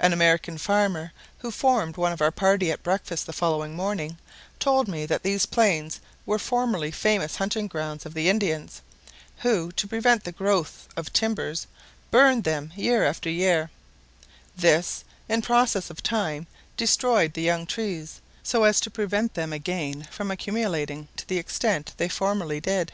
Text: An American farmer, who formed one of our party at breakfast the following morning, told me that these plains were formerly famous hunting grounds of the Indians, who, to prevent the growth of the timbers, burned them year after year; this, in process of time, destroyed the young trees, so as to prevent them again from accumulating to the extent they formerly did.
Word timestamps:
An 0.00 0.12
American 0.12 0.58
farmer, 0.58 1.12
who 1.38 1.52
formed 1.52 1.96
one 1.96 2.10
of 2.10 2.20
our 2.20 2.32
party 2.32 2.72
at 2.72 2.82
breakfast 2.82 3.26
the 3.26 3.32
following 3.32 3.76
morning, 3.76 4.18
told 4.58 4.88
me 4.88 5.06
that 5.06 5.22
these 5.22 5.46
plains 5.46 6.00
were 6.26 6.36
formerly 6.40 6.90
famous 6.90 7.36
hunting 7.36 7.68
grounds 7.68 8.04
of 8.04 8.12
the 8.12 8.28
Indians, 8.28 8.82
who, 9.42 9.70
to 9.70 9.86
prevent 9.86 10.24
the 10.24 10.32
growth 10.32 10.88
of 10.96 11.04
the 11.04 11.10
timbers, 11.12 11.68
burned 12.10 12.42
them 12.42 12.72
year 12.74 13.04
after 13.04 13.30
year; 13.30 13.70
this, 14.56 15.04
in 15.28 15.42
process 15.42 15.90
of 15.90 16.02
time, 16.02 16.48
destroyed 16.76 17.34
the 17.34 17.42
young 17.42 17.66
trees, 17.66 18.20
so 18.42 18.64
as 18.64 18.80
to 18.80 18.90
prevent 18.90 19.34
them 19.34 19.52
again 19.52 20.08
from 20.10 20.32
accumulating 20.32 21.06
to 21.14 21.24
the 21.28 21.38
extent 21.38 21.92
they 21.98 22.08
formerly 22.08 22.58
did. 22.58 22.90